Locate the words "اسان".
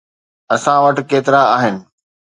0.55-0.77